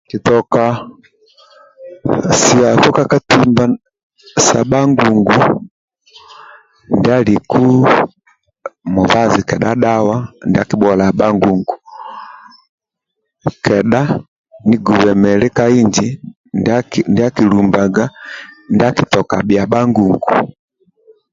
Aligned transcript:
Kitoka 0.09 0.63
siami 2.41 2.87
ka 2.95 3.03
katimba 3.11 3.63
sa 4.45 4.59
bha 4.69 4.79
ngungu 4.91 5.39
ndia 6.97 7.15
aliku 7.19 7.63
mubazi 8.93 9.41
kedha 9.49 9.71
dhawa 9.83 10.15
kedha 13.65 14.01
nigube 14.67 15.11
mili 15.21 15.47
ndia 17.11 17.25
akilumbaga 17.29 18.03
ndia 18.73 18.87
akitoka 18.89 19.35
bhia 19.47 19.63
bha 19.71 19.79
ngungu 19.89 20.29